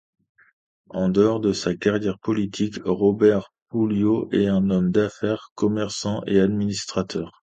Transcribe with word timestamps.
En 0.89 1.09
dehors 1.09 1.39
de 1.39 1.53
sa 1.53 1.75
carrière 1.75 2.17
politique, 2.17 2.79
Robert 2.85 3.53
Pouliot 3.69 4.29
est 4.31 4.49
homme 4.49 4.89
d’affaires, 4.91 5.51
commerçant 5.53 6.23
et 6.25 6.39
administrateur. 6.39 7.43